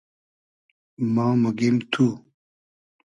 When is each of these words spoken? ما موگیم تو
ما 1.13 1.27
موگیم 1.41 1.75
تو 1.91 2.05